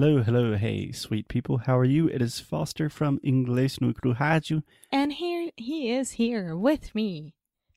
Hello, 0.00 0.22
hello, 0.22 0.56
hey, 0.56 0.92
sweet 0.92 1.26
people. 1.26 1.58
How 1.58 1.76
are 1.76 1.84
you? 1.84 2.06
It 2.06 2.22
is 2.22 2.38
Foster 2.38 2.88
from 2.88 3.18
Inglês 3.24 3.80
no 3.80 3.92
Rádio. 3.92 4.62
And 4.92 5.14
here 5.14 5.50
he 5.56 5.90
is 5.90 6.12
here 6.12 6.56
with 6.56 6.94
me, 6.94 7.34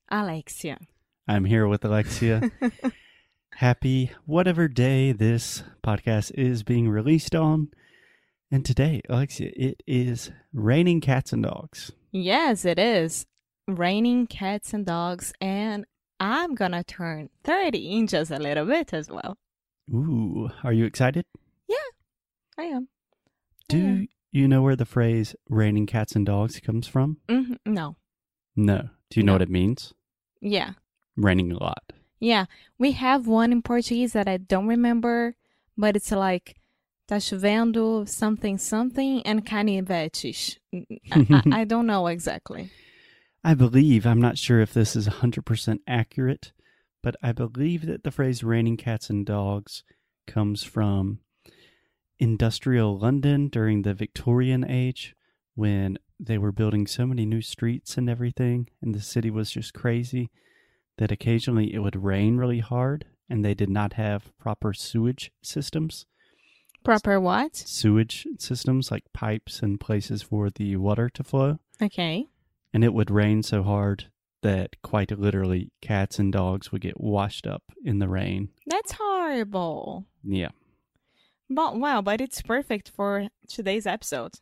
Alexia. 0.08 0.78
I'm 1.26 1.46
here 1.46 1.66
with 1.66 1.84
Alexia. 1.84 2.48
Happy 3.56 4.12
whatever 4.24 4.68
day 4.68 5.10
this 5.10 5.64
podcast 5.82 6.30
is 6.36 6.62
being 6.62 6.88
released 6.88 7.34
on. 7.34 7.70
And 8.52 8.64
today, 8.64 9.00
Alexia, 9.08 9.50
it 9.56 9.82
is 9.88 10.30
raining 10.52 11.00
cats 11.00 11.32
and 11.32 11.42
dogs. 11.42 11.90
Yes, 12.12 12.64
it 12.64 12.78
is. 12.78 13.26
Raining 13.66 14.28
cats 14.28 14.72
and 14.72 14.86
dogs, 14.86 15.32
and 15.40 15.86
I'm 16.20 16.54
gonna 16.54 16.84
turn 16.84 17.30
30 17.42 17.98
in 17.98 18.06
just 18.06 18.30
a 18.30 18.38
little 18.38 18.66
bit 18.66 18.94
as 18.94 19.10
well. 19.10 19.38
Ooh, 19.92 20.50
are 20.62 20.72
you 20.72 20.84
excited? 20.84 21.24
I 22.58 22.64
am. 22.64 22.88
Do 23.68 23.78
am. 23.78 24.08
you 24.30 24.48
know 24.48 24.62
where 24.62 24.76
the 24.76 24.84
phrase 24.84 25.34
raining 25.48 25.86
cats 25.86 26.14
and 26.14 26.26
dogs 26.26 26.60
comes 26.60 26.86
from? 26.86 27.18
Mhm, 27.28 27.58
No. 27.66 27.96
No. 28.56 28.90
Do 29.10 29.20
you 29.20 29.24
know 29.24 29.32
No. 29.32 29.34
what 29.36 29.42
it 29.42 29.50
means? 29.50 29.92
Yeah. 30.40 30.72
Raining 31.16 31.52
a 31.52 31.58
lot. 31.62 31.92
Yeah. 32.20 32.46
We 32.78 32.92
have 32.92 33.26
one 33.26 33.52
in 33.52 33.62
Portuguese 33.62 34.12
that 34.12 34.28
I 34.28 34.36
don't 34.36 34.66
remember, 34.66 35.36
but 35.76 35.96
it's 35.96 36.10
like 36.12 36.56
tá 37.08 37.16
chovendo 37.16 38.08
something 38.08 38.58
something 38.58 39.22
and 39.22 39.44
canivetes. 39.44 40.58
I, 40.74 40.86
I, 41.12 41.42
I 41.60 41.64
don't 41.64 41.86
know 41.86 42.06
exactly. 42.06 42.70
I 43.44 43.54
believe, 43.54 44.06
I'm 44.06 44.20
not 44.20 44.38
sure 44.38 44.60
if 44.60 44.72
this 44.72 44.94
is 44.94 45.08
100% 45.08 45.78
accurate, 45.88 46.52
but 47.02 47.16
I 47.22 47.32
believe 47.32 47.86
that 47.86 48.04
the 48.04 48.12
phrase 48.12 48.44
raining 48.44 48.76
cats 48.76 49.10
and 49.10 49.26
dogs 49.26 49.82
comes 50.28 50.62
from 50.62 51.18
industrial 52.22 52.96
London 52.98 53.48
during 53.48 53.82
the 53.82 53.92
Victorian 53.94 54.64
age 54.68 55.16
when 55.56 55.98
they 56.20 56.38
were 56.38 56.52
building 56.52 56.86
so 56.86 57.04
many 57.04 57.26
new 57.26 57.42
streets 57.42 57.98
and 57.98 58.08
everything, 58.08 58.68
and 58.80 58.94
the 58.94 59.00
city 59.00 59.28
was 59.28 59.50
just 59.50 59.74
crazy 59.74 60.30
that 60.98 61.10
occasionally 61.10 61.74
it 61.74 61.80
would 61.80 61.96
rain 62.00 62.36
really 62.36 62.60
hard 62.60 63.04
and 63.28 63.44
they 63.44 63.54
did 63.54 63.68
not 63.68 63.94
have 63.94 64.30
proper 64.38 64.72
sewage 64.72 65.32
systems. 65.42 66.06
Proper 66.84 67.18
what? 67.20 67.56
Sewage 67.56 68.26
systems 68.38 68.90
like 68.92 69.04
pipes 69.12 69.60
and 69.60 69.80
places 69.80 70.22
for 70.22 70.48
the 70.50 70.76
water 70.76 71.08
to 71.10 71.24
flow. 71.24 71.58
Okay. 71.82 72.26
and 72.72 72.84
it 72.84 72.94
would 72.94 73.10
rain 73.10 73.42
so 73.42 73.62
hard 73.64 74.04
that 74.42 74.80
quite 74.82 75.10
literally 75.18 75.72
cats 75.80 76.18
and 76.20 76.32
dogs 76.32 76.70
would 76.70 76.80
get 76.82 77.00
washed 77.00 77.46
up 77.46 77.62
in 77.84 77.98
the 77.98 78.08
rain. 78.08 78.48
That's 78.66 78.92
horrible. 78.92 80.06
Yeah. 80.24 80.50
But 81.50 81.78
wow, 81.78 82.00
but 82.02 82.20
it's 82.20 82.42
perfect 82.42 82.88
for 82.88 83.28
today's 83.48 83.86
episode. 83.86 84.32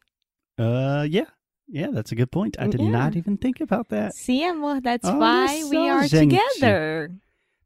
Uh 0.59 1.07
yeah. 1.09 1.27
Yeah, 1.73 1.89
that's 1.93 2.11
a 2.11 2.17
good 2.17 2.33
point. 2.33 2.57
I 2.59 2.67
did 2.67 2.81
Yeah. 2.81 2.91
not 2.91 3.15
even 3.17 3.37
think 3.37 3.61
about 3.61 3.89
that. 3.91 4.15
See, 4.15 4.43
amor, 4.45 4.81
that's 4.81 5.07
Olha 5.09 5.19
why 5.19 5.65
we 5.71 5.89
are 5.89 6.09
together. 6.09 7.13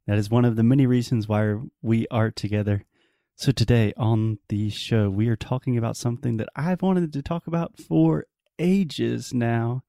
That 0.07 0.19
is 0.19 0.29
one 0.31 0.45
of 0.45 0.57
the 0.57 0.63
many 0.63 0.87
reasons 0.87 1.27
why 1.27 1.55
we 1.81 2.07
are 2.11 2.31
together. 2.31 2.85
So 3.37 3.51
today 3.51 3.93
on 3.97 4.39
the 4.49 4.69
show, 4.71 5.09
we 5.09 5.29
are 5.29 5.37
talking 5.37 5.77
about 5.79 5.97
something 5.97 6.37
that 6.37 6.49
I've 6.55 6.83
wanted 6.83 7.13
to 7.15 7.23
talk 7.23 7.47
about 7.47 7.79
for 7.79 8.27
ages 8.59 9.33
now. 9.33 9.83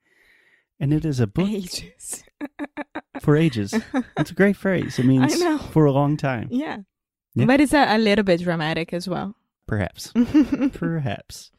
And 0.80 0.94
it 0.94 1.06
is 1.06 1.20
a 1.20 1.28
book 1.28 1.50
Ages. 1.50 2.24
for 3.22 3.36
ages. 3.36 3.74
It's 4.18 4.32
a 4.32 4.34
great 4.34 4.56
phrase. 4.58 4.98
It 5.00 5.06
means 5.06 5.42
for 5.72 5.86
a 5.86 5.92
long 5.92 6.18
time, 6.18 6.48
yeah. 6.52 6.80
Yeah. 7.36 7.46
But 7.46 7.62
it's 7.62 7.74
a, 7.74 7.96
a 7.96 7.98
little 7.98 8.24
bit 8.24 8.42
dramatic 8.42 8.94
as 8.94 9.08
well. 9.08 9.36
perhaps. 9.68 10.14
Perhaps. 10.74 11.52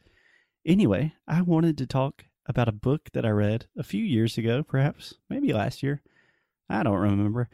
Anyway, 0.65 1.13
I 1.27 1.41
wanted 1.41 1.77
to 1.77 1.85
talk 1.87 2.25
about 2.47 2.67
a 2.67 2.73
book 2.73 3.09
that 3.13 3.25
I 3.25 3.29
read 3.29 3.67
a 3.77 3.83
few 3.83 4.03
years 4.03 4.37
ago, 4.37 4.63
perhaps, 4.63 5.13
maybe 5.29 5.53
last 5.53 5.83
year. 5.83 6.01
I 6.69 6.83
don't 6.83 6.97
remember. 6.99 7.49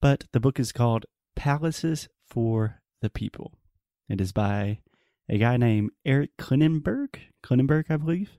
But 0.00 0.24
the 0.32 0.40
book 0.40 0.58
is 0.60 0.72
called 0.72 1.06
Palaces 1.36 2.08
for 2.28 2.80
the 3.00 3.10
People. 3.10 3.52
It 4.08 4.20
is 4.20 4.32
by 4.32 4.78
a 5.28 5.38
guy 5.38 5.56
named 5.56 5.90
Eric 6.04 6.36
Klinenberg. 6.38 7.16
Klinenberg, 7.42 7.84
I 7.88 7.96
believe. 7.96 8.30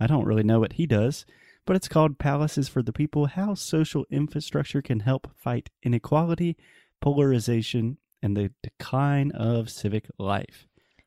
I 0.00 0.06
don't 0.06 0.24
really 0.26 0.44
know 0.44 0.60
what 0.60 0.74
he 0.74 0.86
does, 0.86 1.26
but 1.66 1.76
it's 1.76 1.88
called 1.88 2.18
Palaces 2.18 2.68
for 2.68 2.82
the 2.82 2.92
People 2.92 3.26
How 3.26 3.54
Social 3.54 4.06
Infrastructure 4.10 4.80
Can 4.82 5.00
Help 5.00 5.28
Fight 5.36 5.68
Inequality, 5.82 6.56
Polarization, 7.00 7.98
and 8.22 8.36
the 8.36 8.50
Decline 8.62 9.30
of 9.32 9.70
Civic 9.70 10.06
Life. 10.18 10.66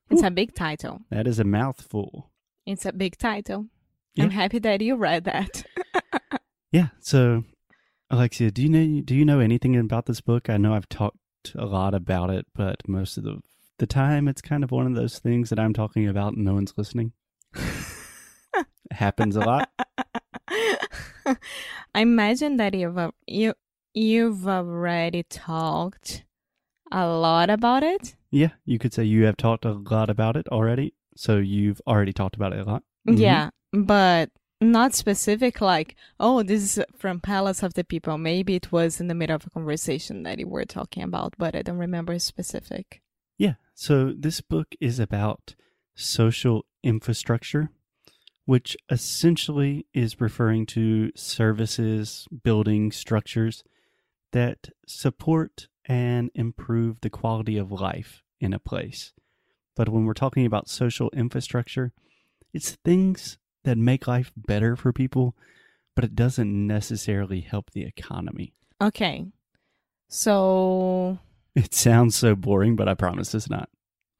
it's 0.09 0.23
a 0.23 0.31
big 0.31 0.53
title. 0.55 1.01
That 1.09 1.27
is 1.27 1.39
a 1.39 1.43
mouthful. 1.43 2.31
It's 2.65 2.85
a 2.85 2.91
big 2.93 3.17
title. 3.17 3.67
Yeah. 4.15 4.25
I'm 4.25 4.31
happy 4.31 4.59
that 4.59 4.81
you 4.81 4.95
read 4.95 5.23
that. 5.25 5.63
Yeah. 6.71 6.87
So, 7.01 7.43
Alexia, 8.09 8.49
do 8.49 8.61
you 8.61 8.69
know 8.69 9.01
do 9.01 9.13
you 9.13 9.25
know 9.25 9.39
anything 9.39 9.75
about 9.75 10.05
this 10.05 10.21
book? 10.21 10.49
I 10.49 10.55
know 10.57 10.73
I've 10.73 10.87
talked 10.87 11.17
a 11.55 11.65
lot 11.65 11.93
about 11.93 12.29
it, 12.29 12.45
but 12.55 12.87
most 12.87 13.17
of 13.17 13.23
the 13.23 13.41
the 13.77 13.85
time 13.85 14.27
it's 14.27 14.41
kind 14.41 14.63
of 14.63 14.71
one 14.71 14.87
of 14.87 14.95
those 14.95 15.19
things 15.19 15.49
that 15.49 15.59
I'm 15.59 15.73
talking 15.73 16.07
about 16.07 16.33
and 16.33 16.45
no 16.45 16.53
one's 16.53 16.73
listening. 16.77 17.11
It 17.53 18.65
happens 18.91 19.35
a 19.35 19.41
lot. 19.41 19.69
I 20.47 21.35
imagine 21.95 22.57
that 22.57 22.73
you've 22.73 22.97
uh, 22.97 23.11
you 23.27 23.53
you've 23.93 24.47
already 24.47 25.23
talked 25.23 26.23
a 26.91 27.07
lot 27.07 27.49
about 27.49 27.83
it. 27.83 28.15
Yeah, 28.29 28.51
you 28.65 28.79
could 28.79 28.93
say 28.93 29.03
you 29.03 29.23
have 29.25 29.37
talked 29.37 29.65
a 29.65 29.73
lot 29.73 30.09
about 30.09 30.37
it 30.37 30.47
already. 30.49 30.93
So 31.15 31.37
you've 31.37 31.81
already 31.85 32.13
talked 32.13 32.35
about 32.35 32.53
it 32.53 32.59
a 32.59 32.63
lot. 32.63 32.83
Mhm. 33.07 33.19
Yeah, 33.19 33.49
but 33.73 34.29
not 34.61 34.93
specific 34.93 35.59
like, 35.59 35.95
oh, 36.19 36.43
this 36.43 36.77
is 36.77 36.85
from 36.95 37.19
Palace 37.19 37.63
of 37.63 37.73
the 37.73 37.83
People. 37.83 38.17
Maybe 38.17 38.55
it 38.55 38.71
was 38.71 39.01
in 39.01 39.07
the 39.07 39.15
middle 39.15 39.35
of 39.35 39.45
a 39.45 39.49
conversation 39.49 40.23
that 40.23 40.39
you 40.39 40.47
were 40.47 40.65
talking 40.65 41.03
about, 41.03 41.33
but 41.37 41.55
I 41.55 41.63
don't 41.63 41.77
remember 41.79 42.17
specific. 42.19 43.01
Yeah. 43.37 43.55
So 43.73 44.13
this 44.13 44.39
book 44.41 44.75
is 44.79 44.99
about 44.99 45.55
social 45.95 46.65
infrastructure, 46.83 47.71
which 48.45 48.77
essentially 48.89 49.87
is 49.93 50.21
referring 50.21 50.67
to 50.67 51.11
services, 51.15 52.27
building 52.43 52.91
structures 52.91 53.63
that 54.31 54.69
support 54.87 55.67
and 55.85 56.29
improve 56.35 57.01
the 57.01 57.09
quality 57.09 57.57
of 57.57 57.71
life 57.71 58.23
in 58.39 58.53
a 58.53 58.59
place. 58.59 59.13
But 59.75 59.89
when 59.89 60.05
we're 60.05 60.13
talking 60.13 60.45
about 60.45 60.69
social 60.69 61.09
infrastructure, 61.13 61.91
it's 62.53 62.77
things 62.83 63.37
that 63.63 63.77
make 63.77 64.07
life 64.07 64.31
better 64.35 64.75
for 64.75 64.91
people, 64.91 65.35
but 65.95 66.03
it 66.03 66.15
doesn't 66.15 66.67
necessarily 66.67 67.41
help 67.41 67.71
the 67.71 67.83
economy. 67.83 68.53
Okay. 68.81 69.25
So 70.09 71.19
It 71.55 71.73
sounds 71.73 72.15
so 72.15 72.35
boring, 72.35 72.75
but 72.75 72.87
I 72.87 72.93
promise 72.93 73.33
it's 73.35 73.49
not. 73.49 73.69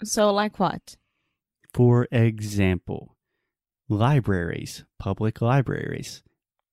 so 0.03 0.31
like 0.33 0.59
what? 0.59 0.97
For 1.73 2.07
example, 2.11 3.15
libraries, 3.87 4.83
public 4.99 5.41
libraries. 5.41 6.23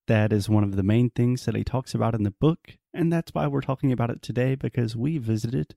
That 0.09 0.33
is 0.33 0.49
one 0.49 0.65
of 0.65 0.75
the 0.77 0.83
main 0.83 1.11
things 1.11 1.45
that 1.45 1.55
he 1.55 1.65
talks 1.65 1.95
about 1.95 2.15
in 2.15 2.23
the 2.23 2.31
book, 2.31 2.77
and 2.95 3.13
that's 3.13 3.33
why 3.35 3.47
we're 3.47 3.61
talking 3.61 3.93
about 3.93 4.11
it 4.11 4.23
today 4.23 4.55
because 4.55 4.97
we 4.97 5.19
visited 5.19 5.75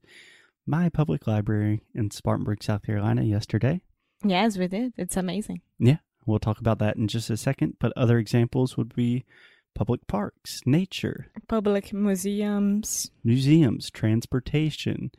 my 0.66 0.90
public 0.90 1.28
library 1.28 1.82
in 1.94 2.12
Spartanburg, 2.12 2.64
South 2.64 2.84
Carolina 2.84 3.24
yesterday. 3.24 3.82
Yes, 4.24 4.58
we 4.58 4.68
did. 4.68 4.94
It's 4.98 5.18
amazing. 5.18 5.62
Yeah, 5.80 5.98
we'll 6.26 6.40
talk 6.40 6.60
about 6.60 6.80
that 6.80 6.96
in 6.96 7.08
just 7.08 7.30
a 7.30 7.36
second, 7.38 7.76
but 7.80 7.92
other 7.98 8.18
examples 8.20 8.78
would 8.78 8.96
be 8.96 9.26
public 9.76 10.08
parks, 10.08 10.62
nature, 10.66 11.30
Public 11.48 11.92
museums. 11.92 13.12
museums, 13.24 13.92
transportation, 13.92 15.12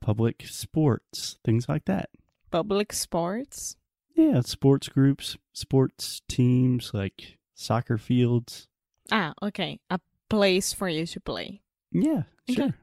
public 0.00 0.44
sports, 0.46 1.38
things 1.44 1.68
like 1.68 1.86
that. 1.86 2.10
Public 2.50 2.92
sports. 2.92 3.76
Yeah, 4.14 4.40
sports 4.42 4.88
groups, 4.88 5.36
sports 5.52 6.20
teams 6.28 6.92
like 6.94 7.38
soccer 7.54 7.98
fields. 7.98 8.68
Ah, 9.10 9.34
okay. 9.42 9.80
A 9.90 10.00
place 10.30 10.72
for 10.72 10.88
you 10.88 11.06
to 11.06 11.20
play. 11.20 11.60
Yeah, 11.92 12.22
Okay. 12.50 12.54
sure. 12.54 12.74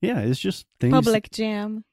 Yeah, 0.00 0.20
it's 0.20 0.38
just 0.40 0.66
things 0.80 0.94
Public 0.94 1.30
gym. 1.30 1.84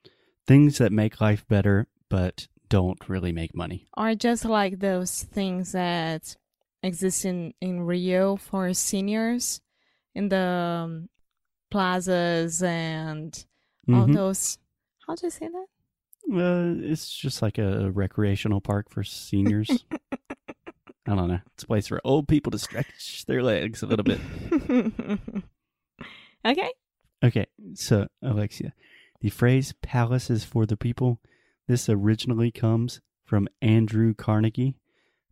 things 0.48 0.78
that 0.78 0.92
make 0.92 1.20
life 1.20 1.46
better 1.48 1.88
but 2.10 2.48
don't 2.70 3.10
really 3.10 3.32
make 3.32 3.56
money. 3.56 3.88
Or 3.98 4.14
just 4.16 4.46
like 4.46 4.80
those 4.80 5.24
things 5.24 5.72
that 5.74 6.36
exist 6.84 7.26
in, 7.26 7.54
in 7.62 7.82
Rio 7.82 8.36
for 8.36 8.74
seniors 8.74 9.60
in 10.14 10.30
the 10.30 10.38
um, 10.86 11.10
plazas 11.72 12.62
and 12.64 13.46
all 13.92 14.08
Mhm. 14.08 14.14
those. 14.14 14.58
How 15.08 15.16
do 15.16 15.26
you 15.28 15.32
say 15.32 15.48
that? 15.50 15.66
Uh, 16.32 16.76
it's 16.92 17.10
just 17.12 17.42
like 17.42 17.58
a 17.58 17.92
recreational 17.92 18.62
park 18.62 18.90
for 18.90 19.04
seniors. 19.04 19.86
I 21.08 21.16
don't 21.16 21.28
know. 21.28 21.40
It's 21.54 21.64
a 21.64 21.68
place 21.68 21.88
for 21.88 22.02
old 22.04 22.28
people 22.28 22.52
to 22.52 22.58
stretch 22.60 23.26
their 23.28 23.44
legs 23.44 23.84
a 23.84 23.86
little 23.88 24.04
bit. 24.04 24.20
okay. 26.46 26.72
Okay, 27.24 27.46
so 27.74 28.08
Alexia, 28.22 28.74
the 29.22 29.30
phrase 29.30 29.74
"palace 29.82 30.30
is 30.30 30.44
for 30.44 30.66
the 30.66 30.78
people." 30.78 31.20
This 31.68 31.90
originally 31.90 32.52
comes 32.52 33.02
from 33.24 33.48
Andrew 33.62 34.14
Carnegie, 34.14 34.76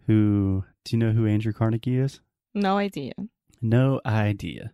who, 0.07 0.63
do 0.83 0.95
you 0.95 0.99
know 0.99 1.11
who 1.11 1.27
Andrew 1.27 1.53
Carnegie 1.53 1.97
is? 1.97 2.19
No 2.55 2.77
idea. 2.77 3.13
No 3.61 4.01
idea. 4.05 4.73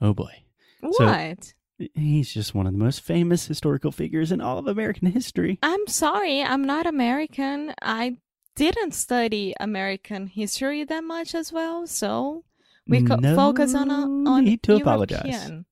Oh 0.00 0.14
boy. 0.14 0.44
So- 0.92 1.06
What? 1.06 1.54
He's 1.94 2.32
just 2.32 2.54
one 2.54 2.68
of 2.68 2.72
the 2.72 2.78
most 2.78 3.00
famous 3.00 3.46
historical 3.48 3.90
figures 3.90 4.30
in 4.30 4.40
all 4.40 4.58
of 4.58 4.68
American 4.68 5.10
history. 5.10 5.58
I'm 5.60 5.88
sorry, 5.88 6.40
I'm 6.40 6.62
not 6.62 6.86
American. 6.86 7.74
I 7.82 8.18
didn't 8.56 8.92
study 8.92 9.54
American 9.60 10.26
history 10.28 10.84
that 10.84 11.04
much 11.04 11.34
as 11.34 11.52
well, 11.52 11.86
so 11.86 12.44
we 12.86 13.02
could 13.02 13.20
No 13.22 13.34
focus 13.36 13.74
on 13.74 13.90
a, 13.90 14.30
on 14.30 14.44
need 14.44 14.62
to 14.64 14.76
apologize. 14.76 15.24
European 15.24 15.64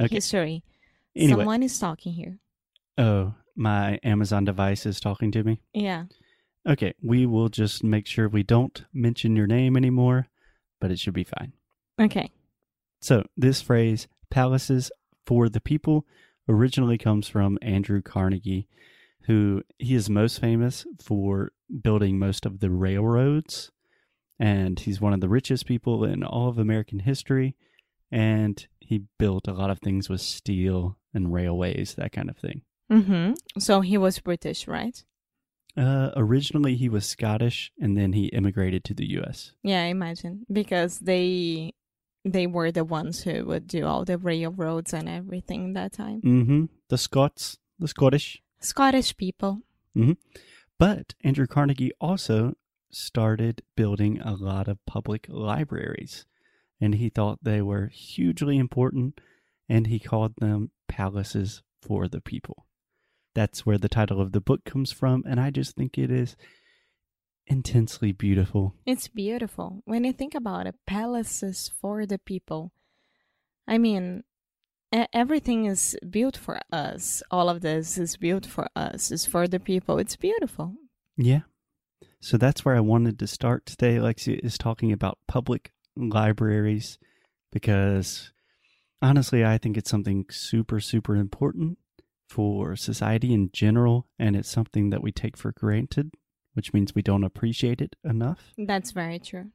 Okay. 0.00 0.14
history. 0.14 0.62
Anyway, 1.14 1.40
Someone 1.40 1.62
is 1.62 1.78
talking 1.78 2.12
here. 2.12 2.38
oh, 2.98 3.34
my 3.56 3.98
Amazon 4.02 4.44
device 4.44 4.86
is 4.86 5.00
talking 5.00 5.30
to 5.32 5.42
me. 5.42 5.60
Yeah. 5.74 6.04
Okay, 6.66 6.94
we 7.02 7.26
will 7.26 7.48
just 7.48 7.82
make 7.84 8.06
sure 8.06 8.28
we 8.28 8.42
don't 8.42 8.84
mention 8.92 9.34
your 9.36 9.46
name 9.46 9.76
anymore, 9.76 10.28
but 10.80 10.90
it 10.90 10.98
should 10.98 11.14
be 11.14 11.24
fine. 11.24 11.52
Okay. 12.00 12.30
So, 13.00 13.24
this 13.36 13.60
phrase, 13.60 14.06
palaces 14.30 14.90
for 15.26 15.48
the 15.48 15.60
people, 15.60 16.06
originally 16.48 16.96
comes 16.98 17.28
from 17.28 17.58
Andrew 17.60 18.00
Carnegie, 18.02 18.68
who 19.22 19.62
he 19.78 19.94
is 19.94 20.08
most 20.08 20.40
famous 20.40 20.86
for 21.02 21.52
building 21.82 22.18
most 22.18 22.46
of 22.46 22.60
the 22.60 22.70
railroads. 22.70 23.70
And 24.38 24.78
he's 24.78 25.00
one 25.00 25.12
of 25.12 25.20
the 25.20 25.28
richest 25.28 25.66
people 25.66 26.04
in 26.04 26.24
all 26.24 26.48
of 26.48 26.58
American 26.58 27.00
history. 27.00 27.56
And 28.10 28.66
he 28.80 29.04
built 29.18 29.46
a 29.46 29.52
lot 29.52 29.70
of 29.70 29.80
things 29.80 30.08
with 30.08 30.20
steel 30.20 30.98
and 31.14 31.32
railways, 31.32 31.94
that 31.94 32.12
kind 32.12 32.30
of 32.30 32.36
thing. 32.36 32.62
Mm-hmm. 32.90 33.34
So 33.58 33.82
he 33.82 33.96
was 33.98 34.18
British, 34.18 34.66
right? 34.66 35.02
Uh, 35.76 36.10
originally, 36.16 36.74
he 36.74 36.88
was 36.88 37.06
Scottish, 37.06 37.70
and 37.80 37.96
then 37.96 38.12
he 38.12 38.26
immigrated 38.26 38.82
to 38.84 38.94
the 38.94 39.08
U.S. 39.10 39.52
Yeah, 39.62 39.82
I 39.82 39.86
imagine 39.86 40.44
because 40.50 40.98
they 40.98 41.72
they 42.24 42.46
were 42.46 42.70
the 42.70 42.84
ones 42.84 43.22
who 43.22 43.44
would 43.46 43.66
do 43.66 43.86
all 43.86 44.04
the 44.04 44.18
railroads 44.18 44.92
and 44.92 45.08
everything 45.08 45.72
that 45.74 45.92
time. 45.92 46.20
Mm-hmm. 46.22 46.64
The 46.88 46.98
Scots, 46.98 47.58
the 47.78 47.88
Scottish. 47.88 48.42
Scottish 48.60 49.16
people. 49.16 49.62
But 50.80 51.14
Andrew 51.22 51.46
Carnegie 51.46 51.92
also 52.00 52.54
started 52.90 53.60
building 53.76 54.18
a 54.18 54.32
lot 54.32 54.66
of 54.66 54.78
public 54.86 55.26
libraries, 55.28 56.24
and 56.80 56.94
he 56.94 57.10
thought 57.10 57.40
they 57.42 57.60
were 57.60 57.88
hugely 57.88 58.56
important, 58.56 59.20
and 59.68 59.88
he 59.88 59.98
called 59.98 60.36
them 60.38 60.70
palaces 60.88 61.62
for 61.82 62.08
the 62.08 62.22
people. 62.22 62.64
That's 63.34 63.66
where 63.66 63.76
the 63.76 63.90
title 63.90 64.22
of 64.22 64.32
the 64.32 64.40
book 64.40 64.64
comes 64.64 64.90
from, 64.90 65.22
and 65.28 65.38
I 65.38 65.50
just 65.50 65.76
think 65.76 65.98
it 65.98 66.10
is 66.10 66.34
intensely 67.46 68.12
beautiful. 68.12 68.74
It's 68.86 69.06
beautiful 69.06 69.82
when 69.84 70.04
you 70.04 70.14
think 70.14 70.34
about 70.34 70.66
it. 70.66 70.76
Palaces 70.86 71.70
for 71.78 72.06
the 72.06 72.18
people. 72.18 72.72
I 73.68 73.76
mean, 73.76 74.24
everything 74.92 75.66
is 75.66 75.96
built 76.08 76.36
for 76.36 76.60
us. 76.72 77.22
All 77.30 77.48
of 77.48 77.60
this 77.60 77.98
is 77.98 78.16
built 78.16 78.46
for 78.46 78.68
us. 78.74 79.10
It's 79.10 79.26
for 79.26 79.46
the 79.46 79.60
people. 79.60 79.98
It's 79.98 80.16
beautiful. 80.16 80.74
Yeah. 81.16 81.40
So 82.20 82.36
that's 82.36 82.64
where 82.64 82.76
I 82.76 82.80
wanted 82.80 83.18
to 83.18 83.26
start 83.26 83.66
today. 83.66 83.96
Alexia 83.96 84.38
is 84.42 84.58
talking 84.58 84.92
about 84.92 85.18
public 85.26 85.72
libraries 85.96 86.98
because 87.50 88.32
honestly, 89.00 89.44
I 89.44 89.58
think 89.58 89.76
it's 89.76 89.90
something 89.90 90.26
super, 90.30 90.80
super 90.80 91.16
important 91.16 91.78
for 92.28 92.76
society 92.76 93.32
in 93.32 93.50
general. 93.52 94.06
And 94.18 94.36
it's 94.36 94.48
something 94.48 94.90
that 94.90 95.02
we 95.02 95.12
take 95.12 95.36
for 95.36 95.52
granted, 95.52 96.12
which 96.54 96.72
means 96.72 96.94
we 96.94 97.02
don't 97.02 97.24
appreciate 97.24 97.80
it 97.80 97.96
enough. 98.04 98.52
That's 98.58 98.92
very 98.92 99.18
true. 99.18 99.46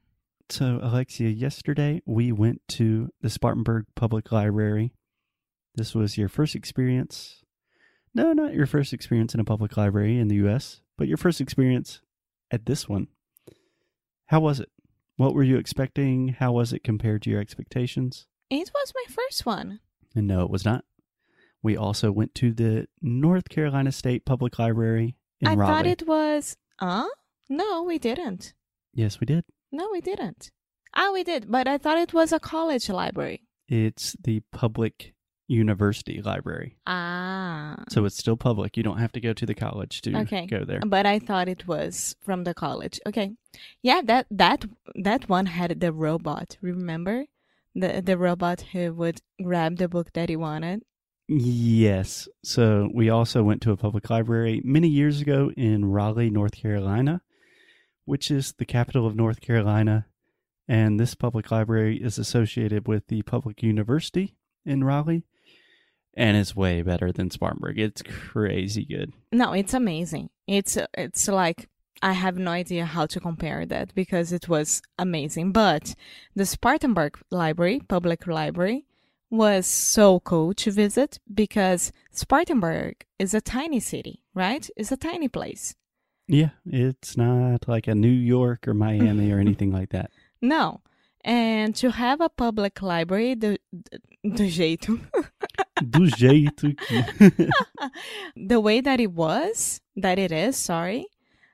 So, 0.50 0.80
Alexia, 0.82 1.30
yesterday 1.30 2.02
we 2.06 2.32
went 2.32 2.62
to 2.70 3.10
the 3.22 3.30
Spartanburg 3.30 3.86
Public 3.96 4.32
Library. 4.32 4.94
This 5.76 5.94
was 5.96 6.18
your 6.18 6.30
first 6.30 6.56
experience. 6.56 7.44
No, 8.14 8.32
not 8.34 8.54
your 8.54 8.66
first 8.66 8.94
experience 8.94 9.34
in 9.34 9.40
a 9.40 9.46
public 9.46 9.76
library 9.76 10.18
in 10.20 10.28
the 10.30 10.36
US, 10.48 10.82
but 10.98 11.08
your 11.08 11.18
first 11.18 11.42
experience 11.42 12.02
at 12.52 12.66
this 12.66 12.88
one. 12.88 13.08
How 14.28 14.40
was 14.40 14.60
it? 14.60 14.70
What 15.18 15.34
were 15.34 15.44
you 15.44 15.58
expecting? 15.58 16.30
How 16.40 16.52
was 16.54 16.74
it 16.74 16.84
compared 16.84 17.22
to 17.24 17.30
your 17.30 17.40
expectations? 17.42 18.28
It 18.50 18.72
was 18.74 18.94
my 18.96 19.14
first 19.14 19.46
one. 19.46 19.80
And 20.16 20.28
no, 20.28 20.44
it 20.44 20.50
was 20.50 20.66
not. 20.66 20.86
We 21.62 21.76
also 21.76 22.12
went 22.12 22.36
to 22.36 22.54
the 22.54 22.88
North 23.02 23.50
Carolina 23.50 23.92
State 23.92 24.26
Public 24.26 24.60
Library 24.60 25.16
in 25.42 25.48
I 25.48 25.56
Raleigh. 25.56 25.74
thought 25.74 25.86
it 25.88 26.08
was. 26.08 26.58
Huh? 26.80 27.08
No, 27.50 27.84
we 27.84 27.98
didn't. 27.98 28.54
yes, 28.94 29.20
we 29.20 29.26
did. 29.26 29.44
No, 29.72 29.90
we 29.92 30.00
didn't. 30.02 30.52
Ah, 30.96 31.12
we 31.12 31.24
did, 31.24 31.52
but 31.52 31.68
I 31.68 31.78
thought 31.78 31.98
it 31.98 32.14
was 32.14 32.32
a 32.32 32.40
college 32.40 32.88
library. 32.90 33.42
It's 33.68 34.16
the 34.24 34.42
public 34.52 35.14
university 35.48 36.22
library. 36.22 36.76
Ah. 36.88 37.84
So 37.90 38.06
it's 38.06 38.18
still 38.18 38.38
public. 38.38 38.78
You 38.78 38.84
don't 38.84 38.98
have 38.98 39.12
to 39.14 39.22
go 39.22 39.34
to 39.34 39.46
the 39.46 39.54
college 39.54 40.02
to 40.02 40.18
Okay. 40.22 40.46
go 40.48 40.66
there. 40.66 40.80
But 40.86 41.06
I 41.06 41.20
thought 41.20 41.48
it 41.48 41.68
was 41.68 42.16
from 42.24 42.44
the 42.44 42.54
college. 42.54 43.00
Okay. 43.06 43.32
Yeah, 43.84 44.02
that 44.06 44.28
that 44.32 44.66
that 44.96 45.30
one 45.30 45.46
had 45.46 45.80
the 45.80 45.92
robot, 45.94 46.58
remember? 46.62 47.26
The 47.76 48.02
the 48.04 48.18
robot 48.18 48.62
who 48.74 48.94
would 48.94 49.22
grab 49.44 49.78
the 49.78 49.88
book 49.88 50.14
that 50.14 50.30
he 50.30 50.36
wanted. 50.36 50.82
Yes. 51.28 52.28
So 52.44 52.90
we 52.94 53.10
also 53.10 53.44
went 53.44 53.62
to 53.64 53.72
a 53.72 53.78
public 53.78 54.10
library 54.10 54.62
many 54.64 54.88
years 54.88 55.22
ago 55.22 55.52
in 55.58 55.86
Raleigh, 55.86 56.30
North 56.30 56.56
Carolina, 56.56 57.22
which 58.06 58.30
is 58.30 58.54
the 58.58 58.66
capital 58.66 59.06
of 59.08 59.16
North 59.16 59.42
Carolina. 59.42 60.06
And 60.68 61.00
this 61.00 61.14
public 61.16 61.52
library 61.52 61.98
is 61.98 62.18
associated 62.18 62.88
with 62.88 63.08
the 63.08 63.22
public 63.24 63.62
university 63.62 64.36
in 64.66 64.84
Raleigh. 64.84 65.24
And 66.16 66.38
it's 66.38 66.56
way 66.56 66.82
better 66.82 67.12
than 67.12 67.30
Spartanburg. 67.30 67.78
It's 67.78 68.02
crazy 68.02 68.86
good. 68.86 69.14
No, 69.32 69.52
it's 69.52 69.74
amazing. 69.74 70.30
It's 70.48 70.78
it's 70.94 71.28
like 71.28 71.68
I 72.02 72.14
have 72.14 72.38
no 72.38 72.52
idea 72.52 72.86
how 72.86 73.06
to 73.08 73.20
compare 73.20 73.66
that 73.66 73.94
because 73.96 74.32
it 74.32 74.48
was 74.48 74.82
amazing. 74.98 75.52
But 75.52 75.96
the 76.36 76.46
Spartanburg 76.46 77.18
Library, 77.32 77.82
public 77.88 78.28
library, 78.28 78.86
was 79.30 79.66
so 79.66 80.20
cool 80.22 80.54
to 80.54 80.72
visit 80.72 81.20
because 81.34 81.92
Spartanburg 82.12 83.06
is 83.20 83.34
a 83.34 83.42
tiny 83.42 83.80
city, 83.80 84.22
right? 84.34 84.70
It's 84.78 84.92
a 84.92 84.98
tiny 84.98 85.28
place. 85.28 85.76
Yeah, 86.28 86.50
it's 86.66 87.18
not 87.18 87.68
like 87.68 87.88
a 87.88 87.96
New 87.96 88.08
York 88.08 88.68
or 88.68 88.74
Miami 88.74 89.32
or 89.32 89.40
anything 89.46 89.72
like 89.72 89.90
that. 89.90 90.12
No. 90.42 90.82
And 91.24 91.76
to 91.78 91.90
have 91.90 92.22
a 92.22 92.30
public 92.30 92.82
library 92.82 93.36
do, 93.36 93.58
do 94.24 94.48
jeito, 94.48 95.00
Do 95.82 96.08
jeito 96.08 96.74
que. 96.74 97.50
the 98.48 98.60
way 98.60 98.82
that 98.82 99.00
it 99.00 99.12
was, 99.12 99.82
that 99.96 100.18
it 100.20 100.32
is, 100.32 100.56
sorry, 100.56 101.06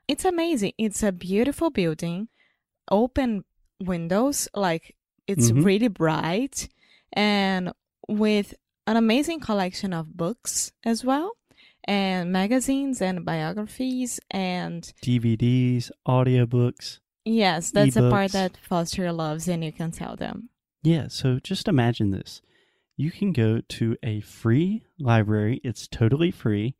it's 0.07 0.25
amazing. 0.25 0.73
It's 0.77 1.01
a 1.03 1.11
beautiful 1.11 1.69
building, 1.71 2.27
open 2.89 3.43
windows, 3.79 4.47
like 4.55 4.95
it's 5.27 5.51
Mhm. 5.51 5.65
really 5.65 5.87
bright, 5.87 6.69
and 7.13 7.71
with 8.07 8.53
an 8.85 8.97
amazing 8.97 9.39
collection 9.39 9.93
of 9.93 10.15
books 10.17 10.71
as 10.83 11.03
well, 11.03 11.31
and 11.85 12.31
magazines 12.31 13.01
and 13.01 13.25
biographies. 13.25 14.19
And 14.29 14.83
DVDs, 15.01 15.89
audiobooks. 16.07 16.99
yes, 17.25 17.71
that's 17.71 17.95
the 17.95 18.09
part 18.09 18.31
that 18.33 18.57
Foster 18.57 19.11
loves, 19.11 19.47
and 19.47 19.63
you 19.63 19.71
can 19.71 19.91
tell 19.91 20.15
them. 20.15 20.49
Yeah, 20.83 21.07
so 21.09 21.39
just 21.39 21.67
imagine 21.67 22.11
this. 22.11 22.41
You 22.97 23.11
can 23.11 23.31
go 23.31 23.61
to 23.61 23.97
a 24.03 24.21
free 24.21 24.83
library, 24.99 25.59
it's 25.63 25.87
totally 25.87 26.31
free, 26.31 26.75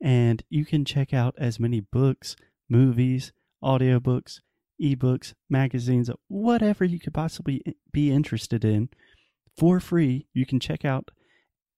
and 0.00 0.42
you 0.48 0.64
can 0.64 0.84
check 0.84 1.12
out 1.12 1.34
as 1.36 1.60
many 1.60 1.80
books, 1.80 2.36
movies, 2.68 3.32
audiobooks, 3.62 4.40
ebooks, 4.80 5.34
magazines, 5.50 6.10
whatever 6.28 6.84
you 6.84 6.98
could 6.98 7.14
possibly 7.14 7.62
be 7.92 8.12
interested 8.12 8.64
in 8.64 8.88
for 9.56 9.80
free. 9.80 10.26
You 10.32 10.46
can 10.46 10.60
check 10.60 10.84
out 10.84 11.10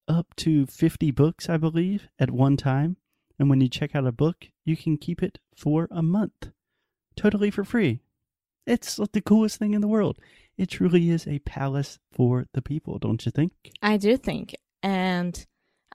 up 0.07 0.35
to 0.37 0.67
50 0.67 1.11
books, 1.13 1.49
I 1.49 1.57
believe, 1.57 2.09
at 2.19 2.31
one 2.31 2.57
time. 2.57 2.97
And 3.39 3.49
when 3.49 3.61
you 3.61 3.69
check 3.69 3.95
out 3.95 4.07
a 4.07 4.13
book, 4.13 4.49
you 4.65 4.77
can 4.77 4.99
keep 4.99 5.23
it 5.23 5.39
for 5.57 5.89
a 5.91 6.03
month, 6.03 6.51
totally 7.17 7.51
for 7.51 7.65
free. 7.65 8.01
It's 8.67 8.97
the 8.97 9.23
coolest 9.23 9.57
thing 9.57 9.73
in 9.73 9.81
the 9.81 9.89
world. 9.89 10.19
It 10.61 10.69
truly 10.69 11.09
is 11.09 11.26
a 11.26 11.38
palace 11.38 11.99
for 12.12 12.45
the 12.52 12.61
people, 12.61 12.99
don't 12.99 13.25
you 13.25 13.33
think? 13.33 13.52
I 13.81 13.97
do 13.97 14.19
think. 14.19 14.55
And 14.83 15.47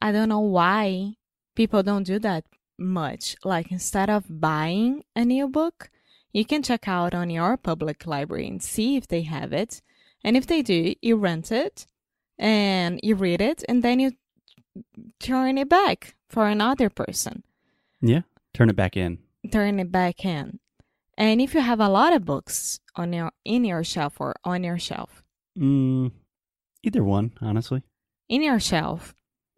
I 0.01 0.11
don't 0.11 0.27
know 0.27 0.39
why 0.39 1.17
people 1.55 1.83
don't 1.83 2.01
do 2.01 2.17
that 2.17 2.45
much. 2.79 3.35
Like 3.43 3.71
instead 3.71 4.09
of 4.09 4.23
buying 4.27 5.03
a 5.15 5.23
new 5.23 5.47
book, 5.47 5.91
you 6.33 6.45
can 6.45 6.63
check 6.63 6.87
out 6.87 7.13
on 7.13 7.29
your 7.29 7.57
public 7.57 8.07
library 8.07 8.47
and 8.47 8.63
see 8.63 8.95
if 8.97 9.07
they 9.07 9.21
have 9.21 9.53
it. 9.53 9.83
And 10.23 10.35
if 10.35 10.47
they 10.47 10.63
do, 10.63 10.95
you 10.99 11.15
rent 11.15 11.51
it 11.51 11.85
and 12.39 12.99
you 13.03 13.13
read 13.13 13.41
it 13.41 13.63
and 13.69 13.83
then 13.83 13.99
you 13.99 14.13
turn 15.19 15.59
it 15.59 15.69
back 15.69 16.15
for 16.27 16.47
another 16.47 16.89
person. 16.89 17.43
Yeah. 18.01 18.21
Turn 18.55 18.71
it 18.71 18.75
back 18.75 18.97
in. 18.97 19.19
turn 19.51 19.79
it 19.79 19.91
back 19.91 20.25
in. 20.25 20.59
And 21.17 21.39
if 21.41 21.53
you 21.53 21.61
have 21.61 21.79
a 21.79 21.89
lot 21.89 22.13
of 22.13 22.25
books 22.25 22.79
on 22.95 23.13
your 23.13 23.31
in 23.45 23.63
your 23.63 23.83
shelf 23.83 24.19
or 24.19 24.35
on 24.43 24.63
your 24.63 24.77
shelf, 24.79 25.23
Mm, 25.57 26.11
either 26.83 27.03
one, 27.03 27.31
honestly. 27.41 27.81
in 28.27 28.41
your 28.43 28.59
shelf 28.59 29.13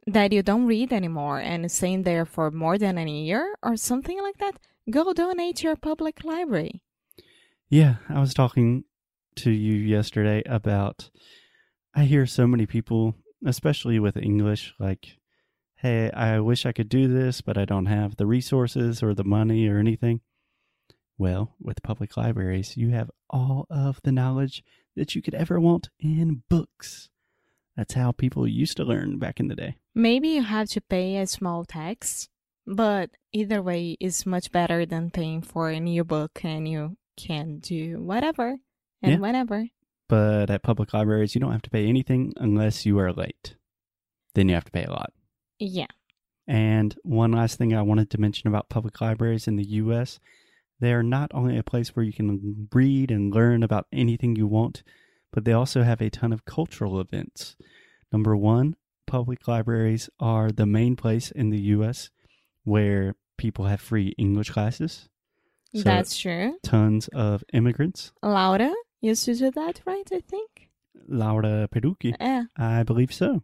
that 0.06 0.32
you 0.32 0.44
don't 0.44 0.68
read 0.68 0.94
anymore 0.94 1.40
and 1.40 1.66
it's 1.66 1.74
staying 1.74 2.04
there 2.04 2.26
for 2.26 2.52
more 2.52 2.78
than 2.78 2.98
a 2.98 3.06
year 3.10 3.56
or 3.64 3.76
something 3.76 4.22
like 4.22 4.38
that, 4.38 4.60
go 4.90 5.12
donate 5.14 5.58
to 5.58 5.64
your 5.68 5.76
public 5.76 6.24
library. 6.24 6.82
Yeah, 7.70 7.96
I 8.08 8.20
was 8.20 8.34
talking 8.34 8.84
to 9.38 9.52
you 9.52 9.74
yesterday 9.74 10.44
about. 10.46 11.10
I 11.96 12.04
hear 12.06 12.26
so 12.28 12.46
many 12.48 12.66
people, 12.68 13.16
especially 13.46 14.00
with 14.00 14.16
English, 14.16 14.74
like, 14.80 15.18
hey, 15.78 16.12
I 16.12 16.40
wish 16.40 16.66
I 16.66 16.72
could 16.72 16.90
do 16.90 17.08
this, 17.08 17.42
but 17.42 17.58
I 17.58 17.66
don't 17.66 17.88
have 17.88 18.16
the 18.18 18.28
resources 18.28 19.02
or 19.02 19.14
the 19.16 19.24
money 19.24 19.68
or 19.68 19.80
anything. 19.80 20.22
Well, 21.18 21.56
with 21.60 21.82
public 21.84 22.16
libraries, 22.16 22.78
you 22.78 22.90
have 22.92 23.10
all 23.30 23.66
of 23.70 24.00
the 24.04 24.12
knowledge 24.12 24.64
that 24.96 25.16
you 25.16 25.22
could 25.22 25.34
ever 25.34 25.60
want 25.60 25.90
in 26.00 26.44
books. 26.50 27.10
That's 27.76 27.94
how 27.94 28.12
people 28.12 28.48
used 28.48 28.78
to 28.78 28.84
learn 28.84 29.18
back 29.20 29.40
in 29.40 29.48
the 29.48 29.56
day. 29.56 29.78
Maybe 29.96 30.30
you 30.30 30.44
have 30.44 30.70
to 30.70 30.82
pay 30.82 31.18
a 31.18 31.28
small 31.28 31.66
tax, 31.66 32.30
but 32.66 33.12
either 33.32 33.62
way 33.62 33.98
is 34.00 34.26
much 34.26 34.52
better 34.52 34.86
than 34.86 35.12
paying 35.12 35.42
for 35.42 35.70
a 35.70 35.80
new 35.80 36.04
book 36.04 36.42
and 36.44 36.68
you 36.68 36.98
can 37.16 37.60
do 37.60 38.02
whatever 38.02 38.58
and 39.02 39.12
Yeah. 39.14 39.18
whenever. 39.20 39.68
But 40.08 40.50
at 40.50 40.64
public 40.64 40.94
libraries, 40.94 41.36
you 41.36 41.42
don't 41.42 41.52
have 41.52 41.62
to 41.64 41.70
pay 41.70 41.88
anything 41.88 42.34
unless 42.38 42.86
you 42.86 42.98
are 43.00 43.12
late. 43.12 43.56
Then 44.36 44.50
you 44.50 44.56
have 44.56 44.66
to 44.66 44.72
pay 44.72 44.84
a 44.84 44.92
lot. 44.92 45.14
Yeah. 45.60 45.88
And 46.48 46.96
one 47.04 47.32
last 47.34 47.58
thing 47.58 47.74
I 47.74 47.82
wanted 47.82 48.10
to 48.12 48.22
mention 48.22 48.48
about 48.48 48.70
public 48.70 49.02
libraries 49.02 49.48
in 49.48 49.56
the 49.58 49.66
US, 49.66 50.20
they're 50.80 51.04
not 51.04 51.32
only 51.34 51.58
a 51.58 51.64
place 51.64 51.96
where 51.96 52.06
you 52.06 52.14
can 52.14 52.68
read 52.74 53.12
and 53.12 53.34
learn 53.34 53.64
about 53.64 53.88
anything 53.92 54.36
you 54.36 54.48
want, 54.48 54.84
but 55.32 55.44
they 55.46 55.54
also 55.54 55.84
have 55.84 56.02
a 56.02 56.10
ton 56.10 56.32
of 56.34 56.46
cultural 56.46 57.00
events. 57.00 57.56
Number 58.12 58.36
one, 58.36 58.76
public 59.06 59.48
libraries 59.48 60.10
are 60.20 60.52
the 60.52 60.66
main 60.66 60.96
place 60.96 61.32
in 61.32 61.50
the 61.50 61.60
US 61.76 62.10
where 62.64 63.16
people 63.38 63.66
have 63.66 63.82
free 63.82 64.14
English 64.18 64.50
classes. 64.52 65.10
So- 65.74 65.82
That's 65.84 66.18
true. 66.18 66.58
Tons 66.64 67.08
of 67.10 67.44
immigrants. 67.54 68.12
Laura 68.24 68.74
used 69.02 69.26
to 69.26 69.36
do 69.36 69.52
that, 69.52 69.82
right? 69.86 70.08
I 70.14 70.20
think. 70.22 70.70
Laura 71.08 71.68
Perucci. 71.72 72.14
Yeah. 72.20 72.44
I 72.58 72.84
believe 72.84 73.14
so. 73.14 73.44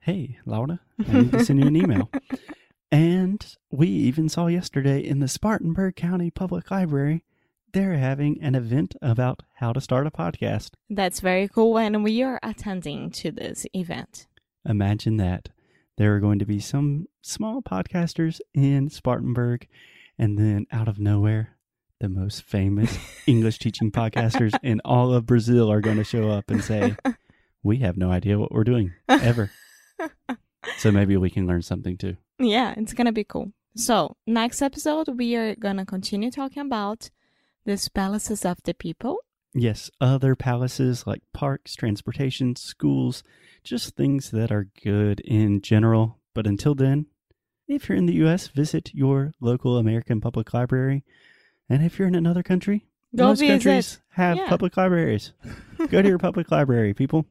Hey, 0.00 0.38
Laura, 0.44 0.80
I 1.08 1.12
need 1.22 1.32
to 1.32 1.44
send 1.44 1.60
you 1.60 1.66
an 1.66 1.76
email. 1.76 2.10
And 2.94 3.44
we 3.72 3.88
even 3.88 4.28
saw 4.28 4.46
yesterday 4.46 5.00
in 5.00 5.18
the 5.18 5.26
Spartanburg 5.26 5.96
County 5.96 6.30
Public 6.30 6.70
Library, 6.70 7.24
they're 7.72 7.96
having 7.96 8.40
an 8.40 8.54
event 8.54 8.94
about 9.02 9.42
how 9.54 9.72
to 9.72 9.80
start 9.80 10.06
a 10.06 10.12
podcast. 10.12 10.74
That's 10.88 11.18
very 11.18 11.48
cool, 11.48 11.76
and 11.76 12.04
we 12.04 12.22
are 12.22 12.38
attending 12.40 13.10
to 13.10 13.32
this 13.32 13.66
event. 13.74 14.28
Imagine 14.64 15.16
that. 15.16 15.48
There 15.98 16.14
are 16.14 16.20
going 16.20 16.38
to 16.38 16.44
be 16.44 16.60
some 16.60 17.08
small 17.20 17.62
podcasters 17.62 18.40
in 18.54 18.90
Spartanburg, 18.90 19.66
and 20.16 20.38
then 20.38 20.68
out 20.70 20.86
of 20.86 21.00
nowhere, 21.00 21.56
the 21.98 22.08
most 22.08 22.44
famous 22.44 22.96
English 23.26 23.58
teaching 23.58 23.90
podcasters 23.90 24.56
in 24.62 24.80
all 24.84 25.12
of 25.12 25.26
Brazil 25.26 25.68
are 25.68 25.80
going 25.80 25.96
to 25.96 26.04
show 26.04 26.30
up 26.30 26.48
and 26.48 26.62
say, 26.62 26.94
We 27.60 27.78
have 27.78 27.96
no 27.96 28.12
idea 28.12 28.38
what 28.38 28.52
we're 28.52 28.62
doing 28.62 28.92
ever. 29.08 29.50
so 30.76 30.92
maybe 30.92 31.16
we 31.16 31.30
can 31.30 31.48
learn 31.48 31.62
something 31.62 31.96
too. 31.96 32.16
Yeah, 32.38 32.74
it's 32.76 32.92
gonna 32.92 33.12
be 33.12 33.24
cool. 33.24 33.52
So, 33.76 34.16
next 34.26 34.62
episode, 34.62 35.08
we 35.16 35.34
are 35.36 35.54
gonna 35.56 35.84
continue 35.86 36.30
talking 36.30 36.62
about 36.62 37.10
these 37.64 37.88
palaces 37.88 38.44
of 38.44 38.58
the 38.64 38.74
people. 38.74 39.18
Yes, 39.54 39.90
other 40.00 40.34
palaces 40.34 41.06
like 41.06 41.22
parks, 41.32 41.74
transportation, 41.76 42.56
schools, 42.56 43.22
just 43.62 43.94
things 43.96 44.30
that 44.32 44.50
are 44.50 44.68
good 44.82 45.20
in 45.20 45.60
general. 45.60 46.18
But 46.34 46.46
until 46.46 46.74
then, 46.74 47.06
if 47.68 47.88
you're 47.88 47.96
in 47.98 48.06
the 48.06 48.14
US, 48.26 48.48
visit 48.48 48.92
your 48.92 49.32
local 49.40 49.78
American 49.78 50.20
public 50.20 50.52
library. 50.52 51.04
And 51.68 51.82
if 51.84 51.98
you're 51.98 52.08
in 52.08 52.14
another 52.16 52.42
country, 52.42 52.86
Go 53.16 53.28
most 53.28 53.40
visit. 53.40 53.52
countries 53.52 54.00
have 54.10 54.36
Yeah. 54.36 54.48
public 54.48 54.76
libraries. 54.76 55.32
Go 55.88 56.02
to 56.02 56.08
your 56.08 56.18
public 56.18 56.50
library, 56.50 56.92
people. 56.94 57.24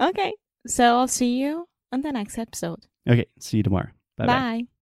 Okay, 0.00 0.32
so 0.66 0.96
I'll 0.96 1.08
see 1.08 1.38
you 1.38 1.68
on 1.92 2.00
the 2.00 2.10
next 2.12 2.38
episode. 2.38 2.86
Okay, 3.08 3.26
see 3.38 3.58
you 3.58 3.62
tomorrow. 3.62 3.90
Bye 4.18 4.28
bye. 4.28 4.48
Bye. 4.58 4.77